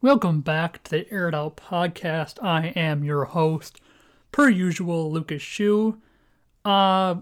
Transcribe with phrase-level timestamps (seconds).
[0.00, 2.40] Welcome back to the Air Out podcast.
[2.40, 3.80] I am your host,
[4.30, 6.00] per usual, Lucas Shu.
[6.64, 7.16] Uh,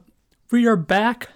[0.50, 1.30] we are back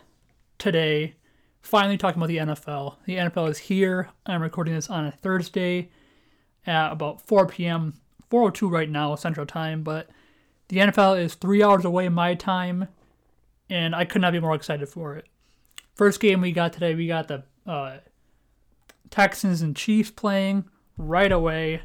[0.59, 1.15] today,
[1.63, 2.97] finally talking about the NFL.
[3.07, 4.11] The NFL is here.
[4.27, 5.89] I'm recording this on a Thursday
[6.67, 7.95] at about 4 p.m.
[8.31, 10.11] 4:02 right now Central Time, but
[10.69, 12.87] the NFL is three hours away my time,
[13.71, 15.27] and I could not be more excited for it.
[15.95, 18.01] First game we got today, we got the uh,
[19.09, 20.67] Texans and Chiefs playing
[21.01, 21.83] right away.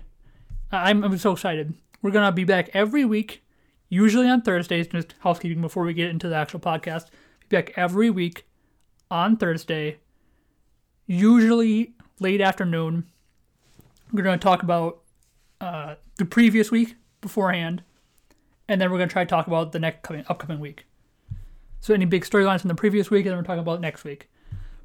[0.72, 1.74] I'm, I'm so excited.
[2.02, 3.44] We're going to be back every week,
[3.90, 7.08] usually on Thursdays, just housekeeping before we get into the actual podcast.
[7.48, 8.46] Be back every week
[9.10, 10.00] on Thursday,
[11.08, 13.06] usually late afternoon.
[14.12, 15.02] We're going to talk about
[15.62, 17.84] uh, the previous week beforehand,
[18.68, 20.86] and then we're going to try to talk about the next coming, upcoming week.
[21.80, 24.30] So, any big storylines from the previous week, and then we're talking about next week.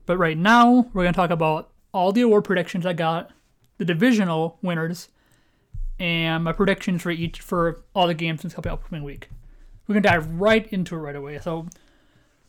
[0.06, 3.30] But right now, we're going to talk about all the award predictions I got
[3.80, 5.08] the divisional winners
[5.98, 9.30] and my predictions for each for all the games in this upcoming week.
[9.86, 11.38] We're gonna dive right into it right away.
[11.38, 11.66] So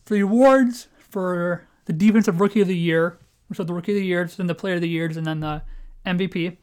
[0.03, 3.17] for the awards for the defensive rookie of the year,
[3.53, 5.61] so the rookie of the year, then the player of the years, and then the
[6.05, 6.57] MVP.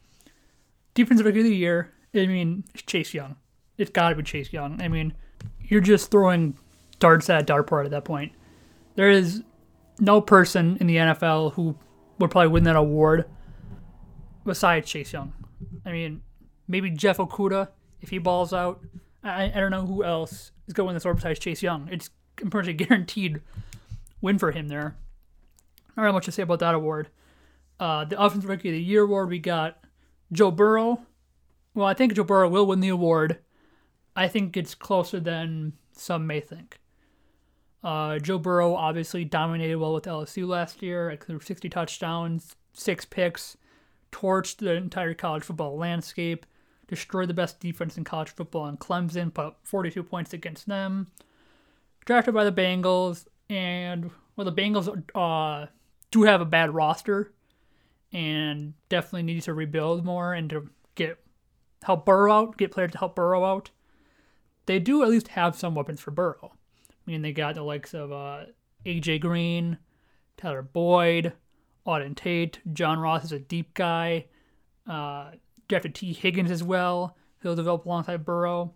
[0.92, 3.36] Defensive rookie of the year, I mean Chase Young.
[3.78, 4.82] It's gotta be Chase Young.
[4.82, 5.14] I mean,
[5.62, 6.58] you're just throwing
[6.98, 8.32] darts at a dartboard at that point.
[8.96, 9.42] There is
[9.98, 11.74] no person in the NFL who
[12.18, 13.24] would probably win that award
[14.48, 15.32] besides Chase Young.
[15.84, 16.22] I mean,
[16.66, 17.68] maybe Jeff Okudah
[18.00, 18.80] if he balls out.
[19.22, 21.88] I, I don't know who else is going this award besides Chase Young.
[21.92, 22.10] It's
[22.50, 23.40] pretty guaranteed
[24.20, 24.96] win for him there.
[25.96, 27.08] Not really much to say about that award.
[27.78, 29.84] Uh, the Offensive Rookie of the Year award, we got
[30.32, 31.02] Joe Burrow.
[31.74, 33.38] Well, I think Joe Burrow will win the award.
[34.16, 36.80] I think it's closer than some may think.
[37.84, 41.10] Uh, Joe Burrow obviously dominated well with LSU last year.
[41.10, 43.56] Like, 60 touchdowns, six picks
[44.12, 46.46] torched the entire college football landscape,
[46.86, 51.08] destroyed the best defense in college football in Clemson, put up 42 points against them.
[52.04, 55.66] Drafted by the Bengals, and well, the Bengals uh,
[56.10, 57.32] do have a bad roster,
[58.12, 61.18] and definitely need to rebuild more and to get
[61.82, 63.70] help Burrow out, get players to help Burrow out.
[64.66, 66.52] They do at least have some weapons for Burrow.
[66.52, 68.44] I mean, they got the likes of uh,
[68.84, 69.78] AJ Green,
[70.36, 71.32] Tyler Boyd,
[71.88, 72.58] Auden Tate.
[72.72, 74.26] John Ross is a deep guy.
[74.86, 75.32] Uh,
[75.68, 77.16] drafted Tee Higgins as well.
[77.42, 78.74] He'll develop alongside Burrow.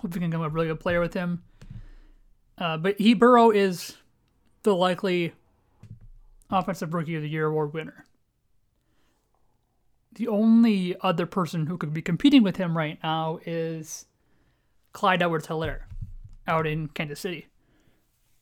[0.00, 1.42] Hope we can become a really good player with him.
[2.56, 3.96] Uh, but he Burrow is
[4.62, 5.32] the likely
[6.50, 8.04] offensive rookie of the year award winner.
[10.14, 14.06] The only other person who could be competing with him right now is
[14.92, 15.82] Clyde Edwards Helaire
[16.46, 17.46] out in Kansas City.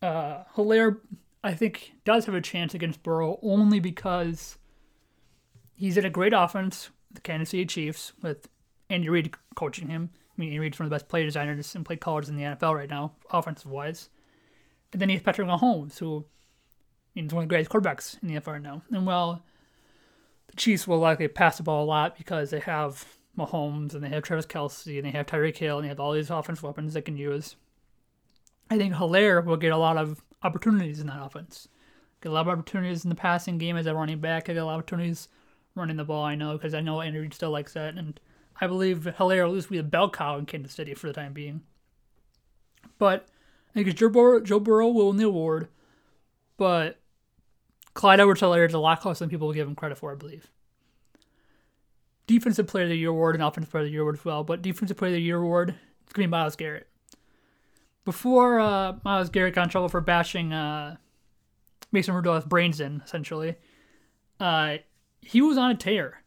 [0.01, 0.99] Uh, Helaire
[1.47, 4.59] I think does have a chance against Burrow only because
[5.75, 8.49] he's in a great offense, the Kansas City Chiefs, with
[8.91, 10.11] Andy Reid coaching him.
[10.13, 12.43] I mean, Andy Reid's one of the best play designers and play callers in the
[12.43, 14.11] NFL right now, offensive wise.
[14.93, 16.25] And then he has Patrick Mahomes, who
[17.15, 18.83] is one of the greatest quarterbacks in the NFL right now.
[18.91, 19.45] And well,
[20.49, 23.05] the Chiefs will likely pass the ball a lot because they have
[23.39, 26.13] Mahomes and they have Travis Kelce and they have Tyreek Hill and they have all
[26.13, 27.57] these offensive weapons they can use.
[28.69, 31.69] I think Helaire will get a lot of opportunities in that offense.
[32.21, 34.49] Get a lot of opportunities in the passing game as a running back.
[34.49, 35.29] I get a lot of opportunities
[35.75, 36.25] running the ball.
[36.25, 38.19] I know because I know Andy Reid still likes that, and
[38.61, 41.63] I believe Helaire will be a bell cow in Kansas City for the time being.
[42.99, 43.29] But
[43.71, 45.69] I think Joe Burrow, Joe Burrow will win the award,
[46.57, 46.99] but
[47.93, 50.51] Clyde Edwards-Helaire is a lot closer than people will give him credit for, I believe.
[52.27, 54.43] Defensive Player of the Year award and Offensive Player of the Year award as well,
[54.43, 55.75] but Defensive Player of the Year award
[56.05, 56.89] it's gonna be Myles Garrett
[58.07, 60.97] before uh, Myles Garrett got in trouble for bashing uh,
[61.93, 63.57] Mason Rudolph's brains in, essentially,
[64.41, 64.77] uh,
[65.21, 66.23] he was on a tear.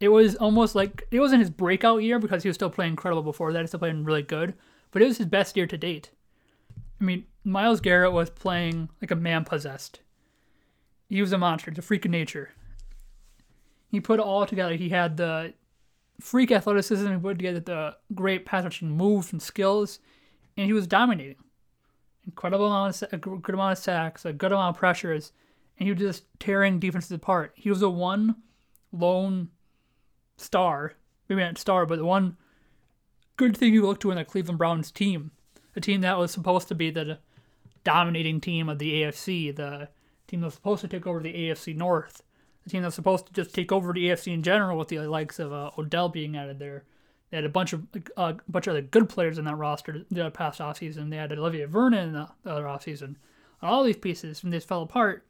[0.00, 3.22] It was almost like it wasn't his breakout year because he was still playing incredible
[3.22, 3.60] before that.
[3.60, 4.54] He's still playing really good,
[4.90, 6.10] but it was his best year to date.
[7.00, 10.00] I mean, Myles Garrett was playing like a man possessed.
[11.10, 12.50] He was a monster, it's a freak of nature.
[13.90, 14.74] He put it all together.
[14.74, 15.52] He had the
[16.18, 19.98] freak athleticism, he put together the great pass rushing moves and skills
[20.56, 21.36] and he was dominating.
[22.26, 25.32] Incredible amount of a good amount of sacks, a good amount of pressures,
[25.78, 27.52] and he was just tearing defenses apart.
[27.54, 28.36] He was the one
[28.92, 29.50] lone
[30.36, 30.94] star,
[31.28, 32.36] maybe not star, but the one
[33.36, 35.32] good thing you look to in the Cleveland Browns team,
[35.74, 37.18] the team that was supposed to be the
[37.82, 39.88] dominating team of the AFC, the
[40.26, 42.22] team that was supposed to take over the AFC North,
[42.62, 45.38] the team that's supposed to just take over the AFC in general with the likes
[45.38, 46.84] of uh, Odell being added there.
[47.34, 47.82] They had a bunch of
[48.16, 51.10] uh, a bunch of other good players in that roster the past offseason.
[51.10, 53.16] They had Olivier Vernon in the, the other offseason.
[53.60, 55.26] All these pieces, and they fell apart.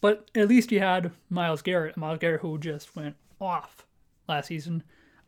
[0.00, 3.84] But at least you had Myles Garrett, Myles Garrett who just went off
[4.26, 4.82] last season.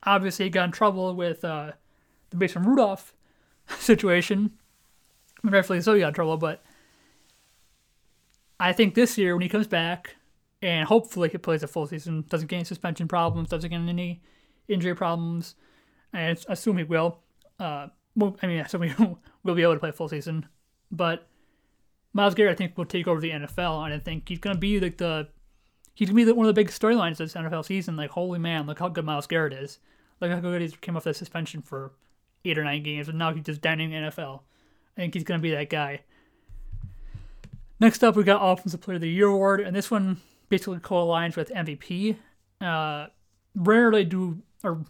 [0.05, 1.73] Obviously, he got in trouble with uh,
[2.31, 3.12] the Mason Rudolph
[3.78, 4.52] situation.
[5.44, 6.64] Rightfully so, he got in trouble, but
[8.58, 10.17] I think this year when he comes back,
[10.62, 14.23] and hopefully he plays a full season, doesn't get any suspension problems, doesn't get any
[14.69, 15.65] injury problems, and
[16.12, 17.19] I assume he will.
[17.58, 18.94] Uh, well, I mean, I assume he
[19.44, 20.47] will be able to play full season,
[20.91, 21.26] but
[22.12, 24.81] Myles Garrett, I think, will take over the NFL, and I think he's gonna be
[24.81, 25.29] like the
[25.94, 27.97] he's gonna be one of the big storylines of this NFL season.
[27.97, 29.79] Like, holy man, look how good Myles Garrett is.
[30.20, 31.93] Look how good he came off that suspension for
[32.44, 34.41] eight or nine games, and now he's just down in the NFL.
[34.97, 36.00] I think he's gonna be that guy.
[37.79, 41.37] Next up, we got Offensive Player of the Year award, and this one basically co-aligns
[41.37, 42.17] with MVP.
[42.62, 43.09] Uh,
[43.55, 44.85] rarely do or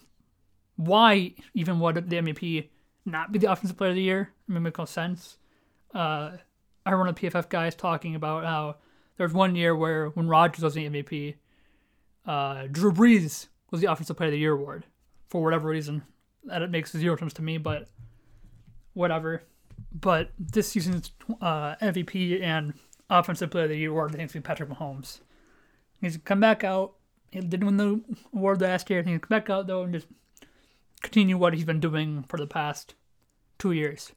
[0.76, 2.69] why even would the MVP
[3.05, 4.32] not be the Offensive Player of the Year?
[4.49, 5.38] I mean, it makes no sense.
[5.94, 6.32] Uh,
[6.84, 8.76] I heard one of the PFF guys talking about how
[9.17, 11.34] there was one year where when Rodgers was the MVP,
[12.26, 14.87] uh, Drew Brees was the Offensive Player of the Year award
[15.28, 16.02] for whatever reason.
[16.44, 17.88] That it makes zero sense to me, but
[18.93, 19.43] whatever.
[19.93, 22.75] But this season's uh, MVP and
[23.11, 25.20] Offensive Player of the Year award, I to Patrick Mahomes.
[26.00, 26.94] He's come back out.
[27.31, 28.00] He didn't win the
[28.34, 29.02] award last year.
[29.02, 30.06] He's come back out though and just
[31.03, 32.95] continue what he's been doing for the past
[33.59, 34.13] two years.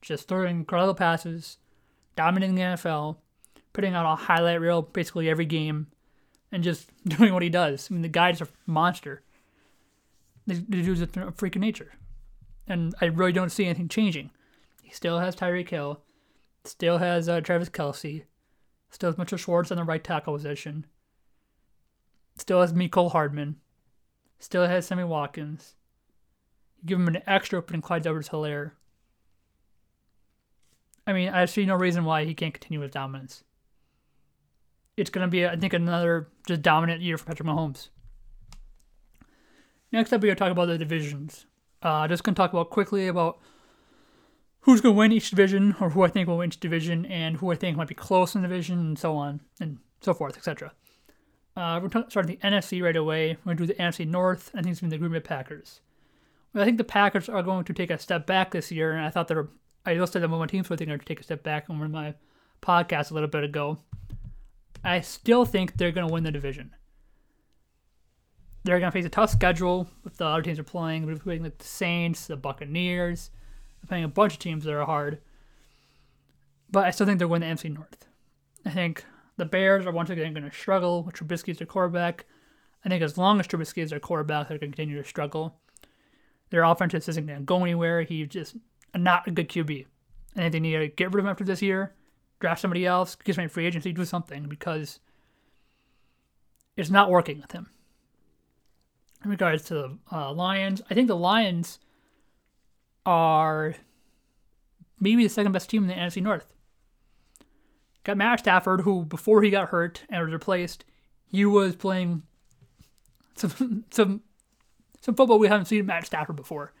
[0.00, 1.58] Just throwing incredible passes,
[2.16, 3.16] dominating the NFL,
[3.72, 5.86] putting out a highlight reel basically every game,
[6.50, 7.88] and just doing what he does.
[7.90, 9.22] I mean, the guy's a monster.
[10.46, 11.92] The, the dude's a freak of nature.
[12.66, 14.30] And I really don't see anything changing.
[14.82, 16.00] He still has Tyreek Hill,
[16.64, 18.24] still has uh, Travis Kelce,
[18.90, 20.86] still has Mitchell Schwartz on the right tackle position,
[22.36, 23.56] still has Mecole Hardman,
[24.38, 25.74] still has Sammy Watkins.
[26.82, 28.72] You give him an extra opening Clyde Edwards Helaire.
[31.06, 33.44] I mean, I see no reason why he can't continue his dominance.
[34.96, 37.88] It's going to be, I think, another just dominant year for Patrick Mahomes.
[39.90, 41.46] Next up, we're going to talk about the divisions.
[41.82, 43.38] Uh, just going to talk about quickly about
[44.60, 47.36] who's going to win each division, or who I think will win each division, and
[47.36, 50.36] who I think might be close in the division, and so on, and so forth,
[50.36, 50.72] etc.
[51.56, 53.36] Uh, we're going to start the NFC right away.
[53.44, 54.50] We're going to do the NFC North.
[54.54, 55.80] I think it's going to be the Green Bay Packers.
[56.54, 59.10] I think the Packers are going to take a step back this year, and I
[59.10, 59.50] thought they were.
[59.84, 61.42] I listed them on my team, so I think they're going to take a step
[61.42, 62.14] back on my
[62.60, 63.78] podcast a little bit ago.
[64.84, 66.74] I still think they're going to win the division.
[68.64, 71.18] They're going to face a tough schedule with the other teams are playing.
[71.18, 73.30] Playing like the Saints, the Buccaneers.
[73.80, 75.20] They're playing a bunch of teams that are hard.
[76.70, 78.06] But I still think they're going to the NFC North.
[78.64, 79.04] I think
[79.36, 82.26] the Bears are once again going to struggle with Trubisky as their quarterback.
[82.84, 85.60] I think as long as Trubisky is their quarterback, they're going to continue to struggle.
[86.52, 88.02] Their offense isn't going to go anywhere.
[88.02, 88.56] He's just
[88.94, 89.86] not a good QB.
[90.36, 91.94] I think they need to get rid of him after this year,
[92.40, 95.00] draft somebody else, get some free agency, do something because
[96.76, 97.70] it's not working with him.
[99.24, 101.78] In regards to the uh, Lions, I think the Lions
[103.06, 103.74] are
[105.00, 106.52] maybe the second best team in the NFC North.
[108.04, 110.84] Got Matt Stafford, who before he got hurt and was replaced,
[111.30, 112.24] he was playing
[113.36, 114.20] some some
[115.02, 116.72] some football we haven't seen Matt Stafford before.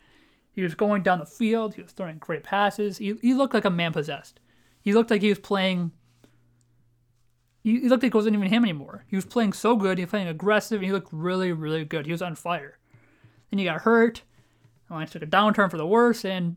[0.52, 1.74] He was going down the field.
[1.74, 2.98] He was throwing great passes.
[2.98, 4.38] He, he looked like a man possessed.
[4.80, 5.90] He looked like he was playing.
[7.64, 9.04] He, he looked like it wasn't even him anymore.
[9.08, 9.98] He was playing so good.
[9.98, 10.76] He was playing aggressive.
[10.76, 12.06] And he looked really, really good.
[12.06, 12.78] He was on fire.
[13.50, 14.22] Then he got hurt.
[14.88, 16.24] Lions took a downturn for the worse.
[16.24, 16.56] And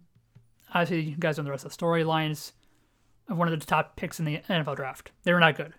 [0.73, 2.03] obviously, you guys know the rest of the story.
[2.03, 2.53] Lions
[3.27, 5.11] of one of the top picks in the NFL draft.
[5.23, 5.73] They were not good.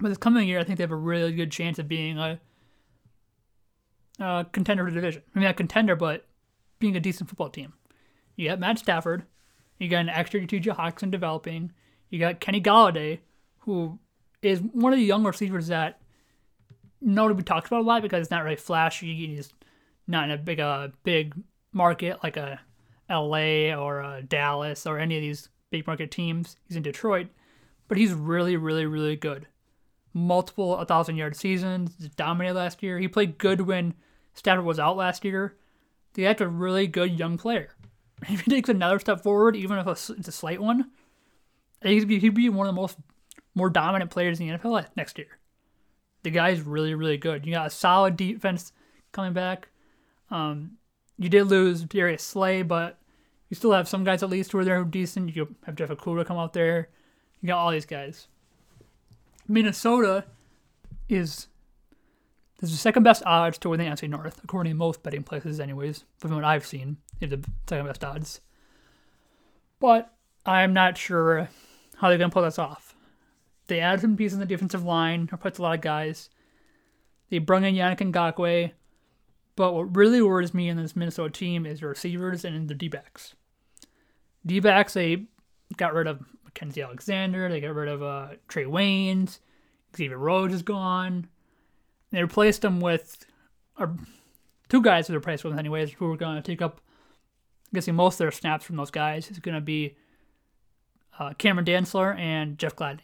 [0.00, 2.40] But this coming year, I think they have a really good chance of being a,
[4.18, 5.22] a contender the division.
[5.34, 6.26] I mean, not contender, but
[6.78, 7.72] being a decent football team.
[8.36, 9.24] You got Matt Stafford.
[9.78, 10.70] You got an extra T.J.
[10.70, 11.72] Hockenson developing.
[12.10, 13.20] You got Kenny Golladay,
[13.60, 13.98] who
[14.42, 16.00] is one of the young receivers that
[17.00, 19.14] nobody talks about a lot because it's not really flashy.
[19.14, 19.52] He's
[20.06, 21.34] not in a big, uh, big
[21.72, 22.60] market like a
[23.08, 23.74] L.A.
[23.74, 26.56] or a Dallas or any of these big market teams.
[26.66, 27.28] He's in Detroit,
[27.88, 29.46] but he's really, really, really good.
[30.14, 32.98] Multiple 1,000 yard seasons, dominated last year.
[32.98, 33.94] He played good when
[34.36, 35.56] Stafford was out last year.
[36.14, 37.70] They have a really good young player.
[38.28, 40.90] If he takes another step forward, even if it's a slight one,
[41.82, 42.96] he'd be, one of the most
[43.54, 45.38] more dominant players in the NFL next year.
[46.22, 47.44] The guy's really, really good.
[47.44, 48.72] You got a solid defense
[49.12, 49.68] coming back.
[50.30, 50.78] Um,
[51.18, 52.98] you did lose Darius Slay, but
[53.50, 55.36] you still have some guys at least who are there who are decent.
[55.36, 56.88] You have Jeff Okudah come out there.
[57.42, 58.28] You got all these guys.
[59.46, 60.24] Minnesota
[61.08, 61.48] is
[62.58, 65.60] there's the second best odds to win the NFC North, according to most betting places,
[65.60, 66.96] anyways, from what I've seen.
[67.20, 68.40] Is the second best odds.
[69.78, 70.12] But
[70.44, 71.48] I'm not sure
[71.96, 72.94] how they're gonna pull this off.
[73.66, 76.30] They added some pieces in the defensive line, replaced a lot of guys.
[77.30, 78.72] They brought in Yannick Ngakoue.
[79.56, 82.88] But what really worries me in this Minnesota team is the receivers and the D
[82.88, 83.34] backs.
[84.44, 85.26] D backs, they
[85.76, 89.40] got rid of Mackensie Alexander, they got rid of uh, Trae Waynes,
[89.96, 91.28] Xavier Rhodes is gone.
[92.16, 93.26] They replaced them with
[93.76, 93.88] uh,
[94.70, 96.80] two guys who they replaced with, anyways, who are going to take up,
[97.66, 99.30] I'm guessing, most of their snaps from those guys.
[99.30, 99.98] Is going to be
[101.18, 103.00] uh, Cameron Dantzler and Jeff Gladney.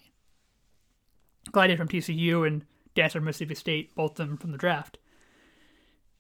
[1.51, 2.65] Gladney from TCU and
[2.97, 4.97] Dantzler from Mississippi State, both of them from the draft.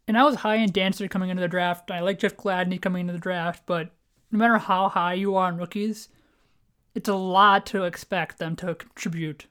[0.06, 1.90] And I was high in Dantzler coming into the draft.
[1.90, 3.94] I like Jeff Gladney coming into the draft, but
[4.30, 6.10] no matter how high you are on rookies,
[6.94, 9.46] it's a lot to expect them to contribute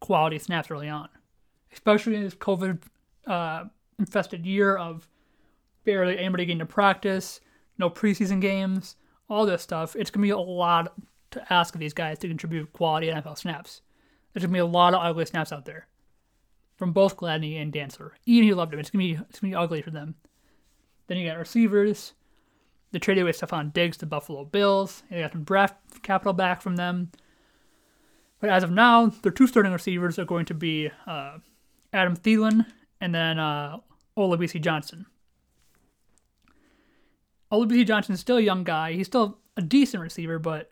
[0.00, 1.08] quality snaps early on,
[1.72, 2.82] especially in this COVID
[3.26, 3.64] uh,
[3.98, 5.08] infested year of
[5.84, 7.40] barely anybody getting to practice,
[7.78, 8.96] no preseason games,
[9.28, 9.96] all this stuff.
[9.96, 10.92] It's gonna be a lot
[11.30, 13.82] to ask of these guys to contribute quality NFL snaps.
[14.32, 15.86] There's gonna be a lot of ugly snaps out there
[16.76, 18.12] from both Gladney and Dantzler.
[18.26, 18.80] Even he loved him.
[18.80, 20.14] It's gonna be it's gonna be ugly for them.
[21.06, 22.14] Then you got receivers.
[22.92, 25.02] They traded away Stefon Diggs to Buffalo Bills.
[25.10, 27.10] They got some draft capital back from them.
[28.40, 31.38] But as of now, their two starting receivers are going to be uh,
[31.92, 32.66] Adam Thielen
[33.00, 33.78] and then uh,
[34.16, 35.06] Olabisi Johnson.
[37.52, 38.92] Olabisi Johnson is still a young guy.
[38.92, 40.70] He's still a decent receiver, but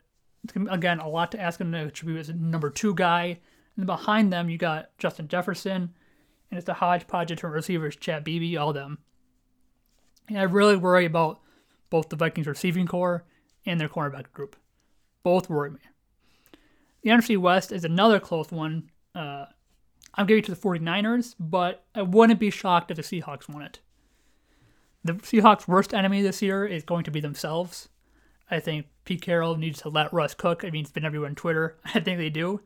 [0.69, 3.39] again a lot to ask him to contribute as a number two guy.
[3.75, 5.93] And behind them, you got Justin Jefferson,
[6.51, 8.99] and it's a hodgepodge of receivers: Chad Beebe, all them.
[10.27, 11.39] And I really worry about
[11.89, 13.23] both the Vikings receiving corps
[13.65, 14.55] and their cornerback group.
[15.23, 15.79] Both worry me.
[17.01, 18.89] The NFC West is another close one.
[19.15, 19.45] Uh,
[20.15, 23.61] I'm giving it to the 49ers, but I wouldn't be shocked if the Seahawks won
[23.61, 23.79] it.
[25.03, 27.89] The Seahawks' worst enemy this year is going to be themselves.
[28.51, 30.65] I think Pete Carroll needs to let Russ cook.
[30.65, 31.77] I mean, it's been everywhere on Twitter.
[31.85, 32.61] I think they do.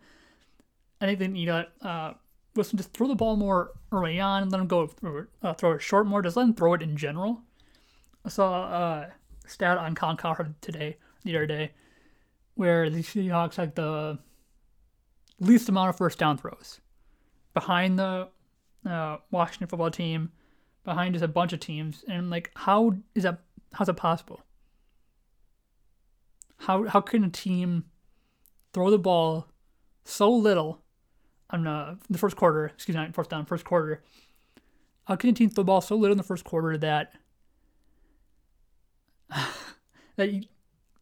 [1.01, 2.13] I think they need to uh,
[2.55, 4.89] listen, just throw the ball more early on, let them go
[5.41, 6.21] uh, throw it short more.
[6.21, 7.41] Just let them throw it in general.
[8.25, 9.11] I saw a
[9.45, 11.71] stat on Colin Cowherd today, the other day,
[12.55, 14.19] where the Seahawks had the
[15.39, 16.79] least amount of first down throws
[17.53, 18.29] behind the
[18.87, 20.31] uh, Washington football team,
[20.83, 23.39] behind just a bunch of teams, and like, how is that?
[23.73, 24.41] How's that possible?
[26.57, 27.85] How how can a team
[28.73, 29.47] throw the ball
[30.03, 30.81] so little
[31.49, 32.67] on uh, the first quarter?
[32.67, 34.03] Excuse me, fourth down, first quarter.
[35.05, 37.13] How can a team throw the ball so little in the first quarter that
[40.15, 40.43] that you,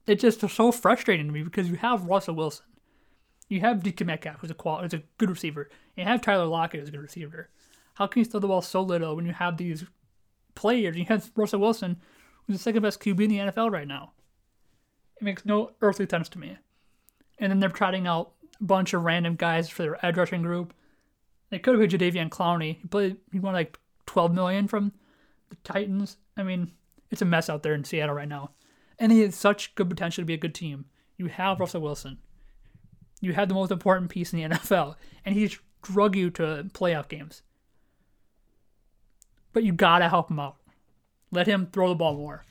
[0.08, 2.66] it's just so frustrating to me because you have Russell Wilson,
[3.52, 6.46] you have DK Metcalf, who's a qual- who's a good receiver, and you have Tyler
[6.46, 7.50] Lockett, who's a good receiver.
[7.96, 9.86] How can you throw the ball so little when you have these
[10.56, 10.96] players?
[10.96, 11.98] You have Russell Wilson,
[12.46, 14.14] who's the second best QB in the NFL right now.
[15.20, 16.58] It makes no earthly sense to me.
[17.40, 20.74] And then they're trotting out a bunch of random guys for their edge rushing group.
[21.50, 22.80] They could have paid Jadeveon Clowney.
[22.80, 23.18] He played.
[23.32, 24.94] He won like 12 million from
[25.50, 26.18] the Titans.
[26.38, 26.72] I mean,
[27.10, 28.52] it's a mess out there in Seattle right now.
[28.98, 30.86] And he has such good potential to be a good team.
[31.18, 32.20] You have Russell Wilson.
[33.22, 37.08] You have the most important piece in the NFL, and he's drug you to playoff
[37.08, 37.44] games.
[39.54, 40.58] But you gotta help him out.
[41.32, 42.44] Let him throw the ball more.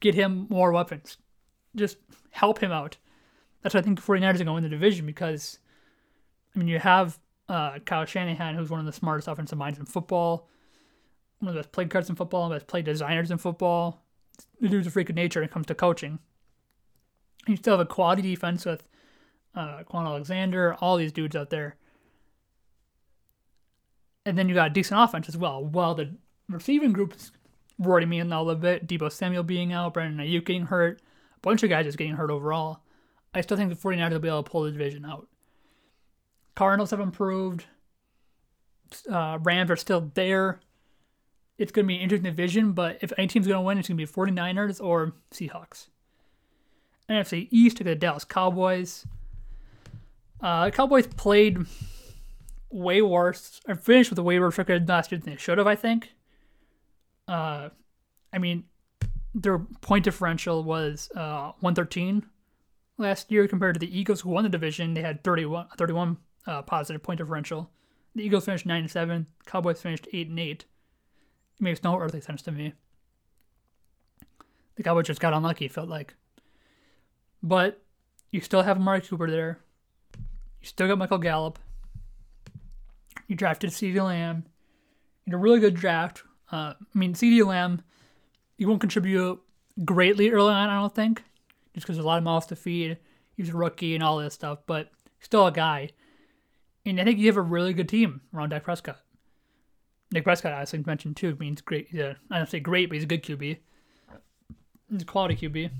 [0.00, 1.16] Get him more weapons.
[1.74, 1.96] Just
[2.30, 2.96] help him out.
[3.62, 5.58] That's why I think the 49ers are going to win the division because,
[6.54, 9.84] I mean, you have uh, Kyle Shanahan, who's one of the smartest offensive minds in
[9.84, 10.48] football
[11.40, 13.38] one of the best play cards in football, one of the best play designers in
[13.38, 14.02] football.
[14.60, 16.18] The dude's a freak of nature when it comes to coaching.
[17.46, 18.86] You still have a quality defense with
[19.54, 21.76] uh, Kwon Alexander, all these dudes out there.
[24.26, 25.64] And then you got a decent offense as well.
[25.64, 26.14] While the
[26.48, 27.32] receiving group's
[27.78, 31.00] worrying me a little bit, Deebo Samuel being out, Brandon Aiyuk getting hurt,
[31.36, 32.80] a bunch of guys just getting hurt overall.
[33.34, 35.28] I still think the 49ers will be able to pull the division out.
[36.54, 37.64] Cardinals have improved.
[39.10, 40.60] Uh, Rams are still there
[41.60, 43.86] it's going to be an interesting division, but if any team's going to win, it's
[43.86, 45.88] going to be 49ers or Seahawks.
[47.06, 49.04] NFC East, to the Dallas Cowboys.
[50.42, 51.58] Uh, the Cowboys played
[52.70, 55.66] way worse, or finished with a way worse record last year than they should have,
[55.66, 56.12] I think.
[57.28, 57.70] Uh,
[58.32, 58.64] I mean,
[59.34, 62.24] their point differential was uh, 113
[62.98, 64.94] last year compared to the Eagles, who won the division.
[64.94, 66.16] They had 31, 31
[66.46, 67.70] uh, positive point differential.
[68.14, 69.26] The Eagles finished 9 and 7.
[69.46, 70.50] Cowboys finished 8 and 8.
[70.50, 70.66] It
[71.62, 72.72] makes no earthly sense to me.
[74.76, 76.14] The Cowboys just got unlucky, it felt like.
[77.42, 77.82] But
[78.30, 79.60] you still have Amari Cooper there.
[80.60, 81.58] You still got Michael Gallup.
[83.26, 84.44] You drafted CeeDee Lamb.
[85.26, 86.22] In a really good draft.
[86.50, 87.82] Uh, I mean, CeeDee Lamb,
[88.56, 89.40] he won't contribute
[89.84, 91.22] greatly early on, I don't think,
[91.74, 92.98] just because there's a lot of mouths to feed.
[93.36, 94.90] He's a rookie and all this stuff, but
[95.20, 95.90] still a guy.
[96.84, 98.98] And I think you have a really good team around Dak Prescott.
[100.12, 101.88] Nick Prescott, I think mentioned too, means great.
[101.92, 103.58] Yeah, I don't say great, but he's a good QB.
[104.90, 105.70] He's a quality QB.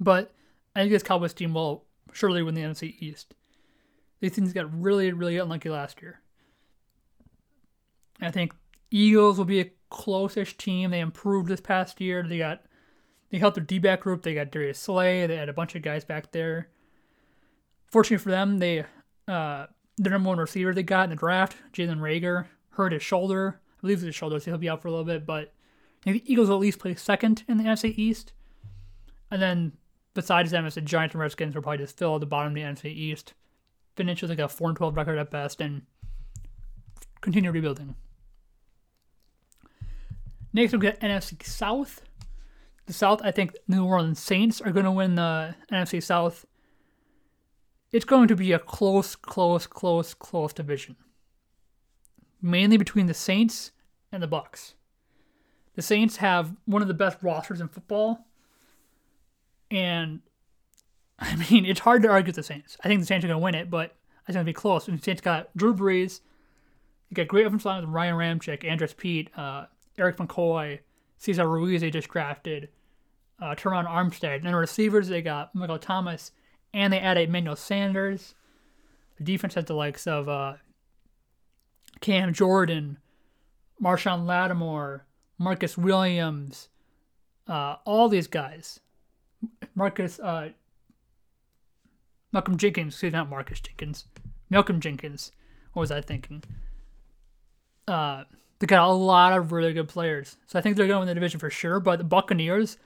[0.00, 0.32] But
[0.74, 3.34] I think this Cowboys team will surely win the NFC East.
[4.20, 6.20] These teams got really, really unlucky last year.
[8.20, 8.54] I think
[8.90, 10.90] Eagles will be a close-ish team.
[10.90, 12.22] They improved this past year.
[12.22, 12.62] They got
[13.30, 14.22] they helped their D-back group.
[14.22, 15.26] They got Darius Slay.
[15.26, 16.68] They had a bunch of guys back there.
[17.90, 18.84] Fortunately for them, they
[19.26, 19.66] uh,
[19.98, 23.60] the number one receiver they got in the draft, Jalen Reagor, hurt his shoulder.
[23.78, 25.26] I believe it's his shoulder, so he'll be out for a little bit.
[25.26, 25.52] But
[26.02, 28.32] I think the Eagles will at least play second in the NFC East.
[29.30, 29.72] And then
[30.14, 32.60] besides them, it's the Giants and Redskins will probably just fill the bottom of the
[32.62, 33.34] NFC East,
[33.96, 35.82] finish with like a 4 12 record at best, and
[37.20, 37.94] continue rebuilding.
[40.52, 42.02] Next, we'll get NFC South.
[42.86, 46.44] The South, I think New Orleans Saints are going to win the NFC South.
[47.92, 50.96] It's going to be a close, close, close, close division.
[52.40, 53.70] Mainly between the Saints
[54.10, 54.74] and the Bucks.
[55.74, 58.26] The Saints have one of the best rosters in football.
[59.72, 60.20] And
[61.18, 62.76] I mean, it's hard to argue with the Saints.
[62.84, 63.96] I think the Saints are going to win it, but
[64.28, 64.86] it's going to be close.
[64.86, 66.20] And the Saints got Drew Brees.
[67.08, 69.66] You got great offensive line with Ryan Ramczyk, Andrus Peat, uh,
[69.98, 70.80] Erik McCoy,
[71.18, 72.68] Cesar Ruiz they just drafted,
[73.40, 74.36] uh, Terron Armstead.
[74.36, 76.32] And then receivers, they got Michael Thomas,
[76.72, 78.34] and they added Emmanuel Sanders.
[79.18, 80.54] The defense has the likes of uh,
[82.00, 82.98] Cam Jordan,
[83.82, 85.06] Marshon Lattimore,
[85.38, 86.68] Marcus Williams,
[87.46, 88.80] uh, all these guys.
[89.74, 90.50] Marcus, uh,
[92.32, 94.06] Malcolm Jenkins, excuse me, not Marcus Jenkins,
[94.50, 95.32] Malcolm Jenkins.
[95.72, 96.42] What was I thinking?
[97.88, 98.24] Uh,
[98.58, 100.36] they got a lot of really good players.
[100.46, 102.76] So I think they're going to win the division for sure, but the Buccaneers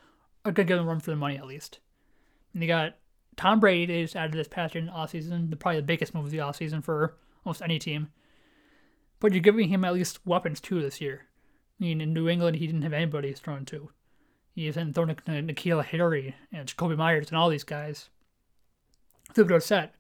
[0.45, 1.81] are going to give them a run for their money at least.
[2.53, 2.97] And they got
[3.37, 6.15] Tom Brady, they just added this past year in the offseason, the probably the biggest
[6.15, 8.09] move of the offseason for almost any team.
[9.21, 11.27] But you're giving him at least weapons too this year.
[11.79, 13.91] I mean, in New England, he didn't have anybody he's thrown to.
[14.57, 18.09] He's been throwing to N'Keal Harry and Jakobi Myers and all these guys.
[19.35, 19.95] Through set.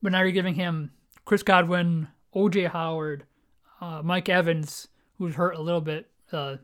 [0.00, 0.92] But now you're giving him
[1.24, 2.06] Chris Godwin,
[2.36, 3.24] OJ Howard,
[3.80, 6.56] uh, Mike Evans, who's hurt a little bit uh,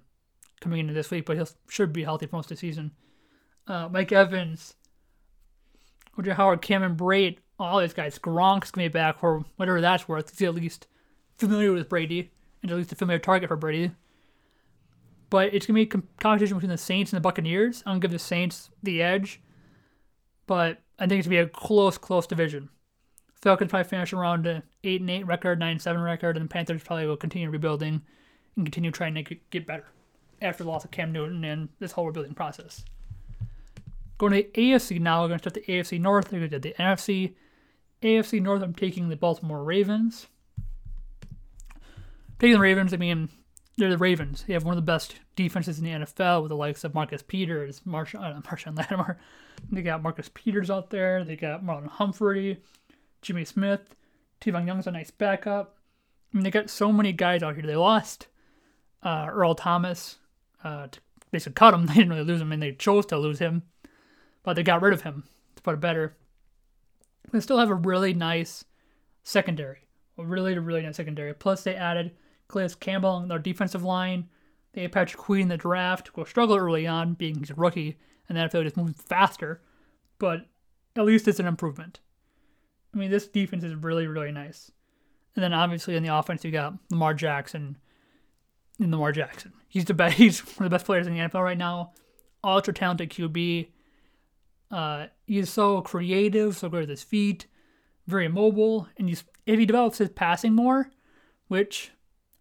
[0.61, 2.93] coming into this week, but he should be healthy for most of the season.
[3.67, 4.75] Uh, Mike Evans,
[6.17, 8.21] OJ Howard, Cameron Brate, all these guys.
[8.21, 10.31] Gronk's going to be back for whatever that's worth.
[10.31, 10.87] He's at least
[11.39, 12.31] familiar with Brady,
[12.63, 13.91] and at least a familiar target for Brady.
[15.31, 17.83] But it's going to be a competition between the Saints and the Buccaneers.
[17.87, 19.41] I'm going to give the Saints the edge,
[20.47, 22.69] but I think it's going to be a close, close division.
[23.41, 26.53] Falcons probably finish around an eight and eight record, nine and seven record, and the
[26.53, 28.03] Panthers probably will continue rebuilding
[28.57, 29.87] and continue trying to get better
[30.43, 32.85] after the loss of Cam Newton and this whole rebuilding process.
[34.19, 36.31] Going to the AFC now, we're going to start the AFC North.
[36.31, 37.35] We're going to the NFC.
[38.03, 40.27] AFC North, I'm taking the Baltimore Ravens.
[42.39, 43.31] Taking the Ravens, I mean,
[43.81, 44.45] they're the Ravens.
[44.47, 47.23] They have one of the best defenses in the NFL with the likes of Marcus
[47.23, 49.19] Peters, Marshall, uh, Marshall Lattimore.
[49.71, 51.23] They got Marcus Peters out there.
[51.23, 52.63] They got Marlon Humphrey.
[53.21, 53.95] Jimmy Smith,
[54.41, 55.77] Tavon Young's a nice backup.
[56.33, 57.67] I mean, they got so many guys out here.
[57.67, 58.29] They lost
[59.03, 60.17] uh, Earl Thomas.
[60.65, 61.87] Uh, to basically cut him.
[61.87, 63.65] They didn't really lose him, and they chose to lose him,
[64.43, 65.25] but they got rid of him
[65.57, 66.17] to put it better.
[67.33, 68.65] They still have a really nice
[69.23, 69.81] secondary,
[70.19, 71.35] a really, really nice secondary.
[71.35, 72.13] Plus, they added
[72.51, 74.29] Calais Campbell on their defensive line.
[74.73, 77.99] They had Patrick Queen in the draft, will struggle early on, being he's a rookie,
[78.29, 79.63] and then NFL just moving faster,
[80.19, 80.47] but
[80.97, 82.01] at least it's an improvement.
[82.95, 84.71] I mean, this defense is really, really nice.
[85.35, 87.79] And then obviously in the offense, you got Lamar Jackson.
[88.79, 90.17] And Lamar Jackson, he's the best.
[90.19, 91.93] He's one of the best players in the NFL right now.
[92.43, 93.69] Ultra talented QB.
[94.71, 97.47] Uh, he's so creative, so good with his feet,
[98.07, 100.91] very mobile, and he's if he develops his passing more,
[101.49, 101.91] which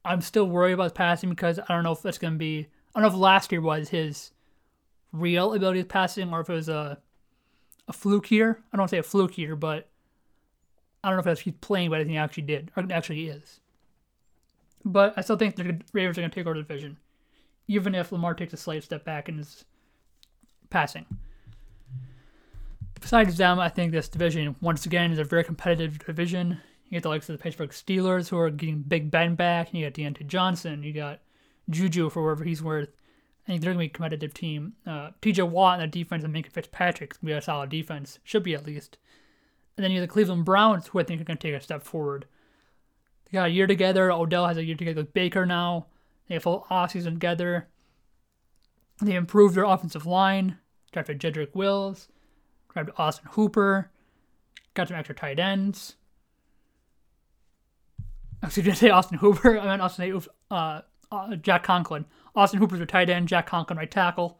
[0.06, 2.68] I'm still worried about his passing because I don't know if that's going to be.
[2.96, 4.32] I don't know if last year was his
[5.12, 7.00] real ability of passing or if it was a
[7.88, 8.60] a fluke year.
[8.72, 9.90] I don't want to say a fluke year, but
[11.04, 13.60] I don't know if that's he's playing better than he actually did, or actually is.
[14.86, 16.98] But I still think the Ravens are going to take over the division,
[17.68, 19.66] even if Lamar takes a slight step back in his
[20.70, 21.06] passing.
[23.02, 26.60] Besides them, I think this division, once again, is a very competitive division.
[26.90, 29.70] You get the likes of the Pittsburgh Steelers, who are getting Big Ben back.
[29.70, 30.82] and You got Diontae Johnson.
[30.82, 31.20] You got
[31.70, 32.90] Juju for whatever he's worth.
[33.46, 34.74] I think they're going to be a competitive team.
[34.86, 38.20] Uh, TJ Watt and the defense and Minkah Fitzpatrick going to be a solid defense.
[38.24, 38.98] Should be at least.
[39.78, 41.64] And then you have the Cleveland Browns, who I think are going to take a
[41.64, 42.26] step forward.
[43.26, 44.12] They got a year together.
[44.12, 45.86] Odell has a year together with Baker now.
[46.28, 47.68] They have full offseason together.
[49.02, 50.58] They improved their offensive line.
[50.92, 52.08] Drafted Jedrick Wills.
[52.68, 53.92] Grabbed Austin Hooper.
[54.74, 55.96] Got some extra tight ends.
[58.44, 59.60] Actually, did I say Austin Hooper?
[59.62, 62.06] I meant Austin uh, uh, Jack Conklin.
[62.36, 63.28] Austin Hooper's a tight end.
[63.28, 64.40] Jack Conklin right tackle.